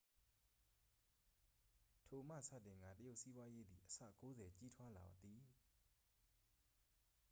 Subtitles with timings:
[2.05, 5.41] ထိုမှစတင်ကာ တရုတ်စီးပွားရေးသည်အဆ 90 ကြီးထွားလာသည်